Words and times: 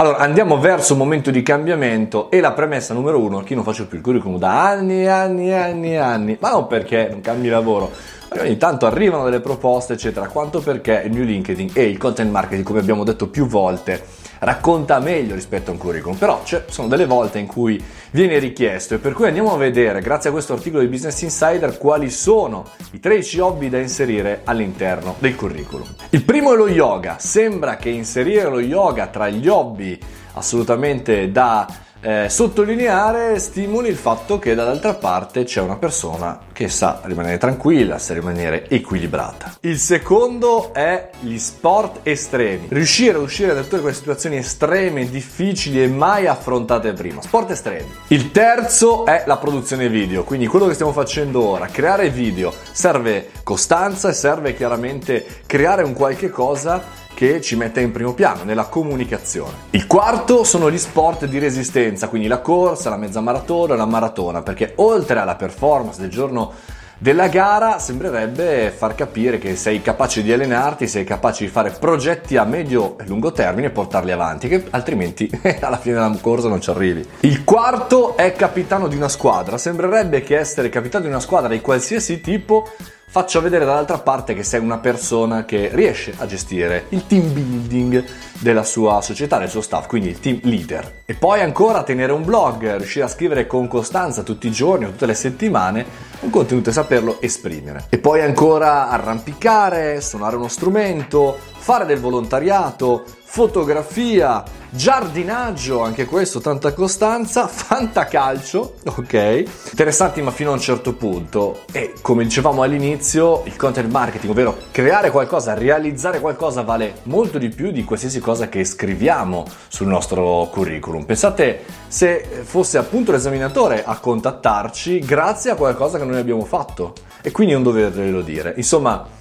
Allora, 0.00 0.18
andiamo 0.18 0.60
verso 0.60 0.92
un 0.92 1.00
momento 1.00 1.32
di 1.32 1.42
cambiamento 1.42 2.30
e 2.30 2.38
la 2.38 2.52
premessa 2.52 2.94
numero 2.94 3.18
uno, 3.18 3.40
che 3.40 3.48
io 3.48 3.56
non 3.56 3.64
faccio 3.64 3.88
più 3.88 3.98
il 3.98 4.04
curriculum 4.04 4.38
da 4.38 4.68
anni 4.68 5.02
e 5.02 5.08
anni 5.08 5.48
e 5.48 5.54
anni 5.54 5.92
e 5.94 5.96
anni, 5.96 6.36
ma 6.40 6.50
non 6.50 6.68
perché 6.68 7.08
non 7.10 7.20
cambi 7.20 7.48
lavoro, 7.48 7.90
ogni 8.38 8.56
tanto 8.56 8.86
arrivano 8.86 9.24
delle 9.24 9.40
proposte, 9.40 9.94
eccetera, 9.94 10.28
quanto 10.28 10.60
perché 10.60 11.02
il 11.04 11.10
new 11.10 11.24
LinkedIn 11.24 11.70
e 11.72 11.82
il 11.82 11.98
content 11.98 12.30
marketing, 12.30 12.64
come 12.64 12.78
abbiamo 12.78 13.02
detto 13.02 13.26
più 13.26 13.48
volte, 13.48 14.04
racconta 14.40 14.98
meglio 15.00 15.34
rispetto 15.34 15.70
a 15.70 15.74
un 15.74 15.78
curriculum, 15.78 16.16
però 16.16 16.42
ci 16.44 16.58
sono 16.68 16.88
delle 16.88 17.06
volte 17.06 17.38
in 17.38 17.46
cui 17.46 17.82
viene 18.10 18.38
richiesto 18.38 18.94
e 18.94 18.98
per 18.98 19.12
cui 19.12 19.26
andiamo 19.26 19.52
a 19.52 19.56
vedere, 19.56 20.00
grazie 20.00 20.30
a 20.30 20.32
questo 20.32 20.52
articolo 20.52 20.82
di 20.82 20.88
Business 20.88 21.20
Insider, 21.22 21.78
quali 21.78 22.10
sono 22.10 22.64
i 22.92 23.00
13 23.00 23.40
hobby 23.40 23.68
da 23.68 23.78
inserire 23.78 24.40
all'interno 24.44 25.14
del 25.18 25.34
curriculum. 25.34 25.86
Il 26.10 26.24
primo 26.24 26.52
è 26.52 26.56
lo 26.56 26.68
yoga, 26.68 27.16
sembra 27.18 27.76
che 27.76 27.90
inserire 27.90 28.48
lo 28.48 28.60
yoga 28.60 29.06
tra 29.06 29.28
gli 29.28 29.48
hobby 29.48 29.98
assolutamente 30.34 31.30
da 31.30 31.66
eh, 32.00 32.28
sottolineare 32.28 33.38
stimoli 33.38 33.88
il 33.88 33.96
fatto 33.96 34.38
che 34.38 34.54
dall'altra 34.54 34.94
parte 34.94 35.44
c'è 35.44 35.60
una 35.60 35.76
persona 35.76 36.38
che 36.52 36.68
sa 36.68 37.00
rimanere 37.04 37.38
tranquilla, 37.38 37.98
sa 37.98 38.14
rimanere 38.14 38.68
equilibrata. 38.68 39.56
Il 39.60 39.78
secondo 39.78 40.72
è 40.72 41.10
gli 41.20 41.38
sport 41.38 42.00
estremi. 42.04 42.66
Riuscire 42.68 43.16
a 43.16 43.20
uscire 43.20 43.54
da 43.54 43.62
tutte 43.62 43.80
quelle 43.80 43.94
situazioni 43.94 44.36
estreme, 44.36 45.08
difficili 45.08 45.82
e 45.82 45.88
mai 45.88 46.26
affrontate 46.26 46.92
prima. 46.92 47.22
Sport 47.22 47.50
estremi. 47.50 47.90
Il 48.08 48.30
terzo 48.30 49.04
è 49.04 49.24
la 49.26 49.36
produzione 49.36 49.88
video, 49.88 50.24
quindi 50.24 50.46
quello 50.46 50.66
che 50.66 50.74
stiamo 50.74 50.92
facendo 50.92 51.44
ora, 51.44 51.66
creare 51.66 52.10
video, 52.10 52.52
serve 52.72 53.30
costanza 53.42 54.08
e 54.08 54.12
serve 54.12 54.54
chiaramente 54.54 55.24
creare 55.46 55.82
un 55.82 55.94
qualche 55.94 56.28
cosa 56.28 56.97
che 57.18 57.40
ci 57.40 57.56
mette 57.56 57.80
in 57.80 57.90
primo 57.90 58.14
piano 58.14 58.44
nella 58.44 58.66
comunicazione. 58.66 59.52
Il 59.70 59.88
quarto 59.88 60.44
sono 60.44 60.70
gli 60.70 60.78
sport 60.78 61.24
di 61.24 61.40
resistenza, 61.40 62.06
quindi 62.06 62.28
la 62.28 62.38
corsa, 62.38 62.90
la 62.90 62.96
mezza 62.96 63.20
maratona, 63.20 63.74
la 63.74 63.86
maratona, 63.86 64.42
perché 64.42 64.74
oltre 64.76 65.18
alla 65.18 65.34
performance 65.34 66.00
del 66.00 66.10
giorno 66.10 66.52
della 66.96 67.26
gara 67.26 67.80
sembrerebbe 67.80 68.70
far 68.70 68.94
capire 68.94 69.38
che 69.38 69.56
sei 69.56 69.82
capace 69.82 70.22
di 70.22 70.32
allenarti, 70.32 70.86
sei 70.86 71.02
capace 71.02 71.44
di 71.44 71.50
fare 71.50 71.70
progetti 71.70 72.36
a 72.36 72.44
medio 72.44 72.96
e 73.00 73.06
lungo 73.08 73.32
termine 73.32 73.66
e 73.66 73.70
portarli 73.70 74.12
avanti, 74.12 74.46
che 74.46 74.66
altrimenti 74.70 75.28
alla 75.60 75.78
fine 75.78 75.94
della 75.94 76.16
corsa 76.20 76.46
non 76.46 76.60
ci 76.60 76.70
arrivi. 76.70 77.04
Il 77.22 77.42
quarto 77.42 78.16
è 78.16 78.32
capitano 78.34 78.86
di 78.86 78.94
una 78.94 79.08
squadra, 79.08 79.58
sembrerebbe 79.58 80.22
che 80.22 80.38
essere 80.38 80.68
capitano 80.68 81.02
di 81.02 81.10
una 81.10 81.18
squadra 81.18 81.48
di 81.48 81.60
qualsiasi 81.60 82.20
tipo 82.20 82.68
faccia 83.10 83.40
vedere 83.40 83.64
dall'altra 83.64 83.98
parte 83.98 84.34
che 84.34 84.42
sei 84.42 84.60
una 84.60 84.78
persona 84.78 85.46
che 85.46 85.70
riesce 85.72 86.12
a 86.18 86.26
gestire 86.26 86.84
il 86.90 87.06
team 87.06 87.32
building 87.32 88.04
della 88.38 88.62
sua 88.62 89.00
società, 89.00 89.38
del 89.38 89.48
suo 89.48 89.62
staff, 89.62 89.86
quindi 89.86 90.10
il 90.10 90.20
team 90.20 90.40
leader. 90.42 91.02
E 91.06 91.14
poi 91.14 91.40
ancora 91.40 91.82
tenere 91.82 92.12
un 92.12 92.22
blog, 92.22 92.76
riuscire 92.76 93.06
a 93.06 93.08
scrivere 93.08 93.46
con 93.46 93.66
costanza 93.66 94.22
tutti 94.22 94.46
i 94.46 94.52
giorni 94.52 94.84
o 94.84 94.90
tutte 94.90 95.06
le 95.06 95.14
settimane 95.14 95.86
un 96.20 96.30
contenuto 96.30 96.68
e 96.68 96.72
saperlo 96.74 97.20
esprimere. 97.20 97.86
E 97.88 97.98
poi 97.98 98.20
ancora 98.20 98.90
arrampicare, 98.90 100.00
suonare 100.02 100.36
uno 100.36 100.48
strumento, 100.48 101.38
fare 101.56 101.86
del 101.86 102.00
volontariato, 102.00 103.04
fotografia, 103.22 104.44
giardinaggio, 104.70 105.82
anche 105.82 106.04
questo 106.04 106.40
tanta 106.40 106.72
costanza, 106.72 107.46
fantacalcio, 107.48 108.74
ok? 108.84 109.44
Interessanti 109.70 110.22
ma 110.22 110.30
fino 110.30 110.50
a 110.50 110.54
un 110.54 110.60
certo 110.60 110.94
punto 110.94 111.60
e 111.72 111.94
come 112.00 112.24
dicevamo 112.24 112.62
all'inizio 112.62 113.42
il 113.44 113.56
content 113.56 113.90
marketing, 113.90 114.30
ovvero 114.30 114.56
creare 114.70 115.10
qualcosa, 115.10 115.54
realizzare 115.54 116.20
qualcosa 116.20 116.62
vale 116.62 117.00
molto 117.04 117.38
di 117.38 117.48
più 117.48 117.70
di 117.70 117.84
qualsiasi 117.84 118.20
cosa 118.20 118.48
che 118.48 118.64
scriviamo 118.64 119.46
sul 119.68 119.86
nostro 119.86 120.48
curriculum. 120.50 121.04
Pensate 121.04 121.64
se 121.88 122.42
fosse 122.42 122.78
appunto 122.78 123.12
l'esaminatore 123.12 123.84
a 123.84 123.98
contattarci 123.98 125.00
grazie 125.00 125.50
a 125.50 125.54
qualcosa 125.54 125.98
che 125.98 126.04
noi 126.04 126.18
abbiamo 126.18 126.44
fatto 126.44 126.92
e 127.22 127.30
quindi 127.30 127.52
non 127.52 127.62
doverglielo 127.62 128.22
dire. 128.22 128.54
Insomma, 128.56 129.16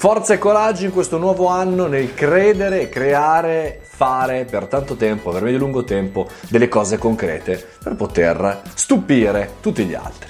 Forza 0.00 0.32
e 0.32 0.38
coraggio 0.38 0.84
in 0.84 0.92
questo 0.92 1.18
nuovo 1.18 1.48
anno 1.48 1.88
nel 1.88 2.14
credere, 2.14 2.88
creare, 2.88 3.80
fare 3.82 4.44
per 4.48 4.66
tanto 4.66 4.94
tempo, 4.94 5.32
per 5.32 5.42
medio 5.42 5.58
lungo 5.58 5.82
tempo, 5.82 6.28
delle 6.48 6.68
cose 6.68 6.98
concrete 6.98 7.66
per 7.82 7.96
poter 7.96 8.62
stupire 8.74 9.54
tutti 9.60 9.84
gli 9.84 9.94
altri. 9.94 10.26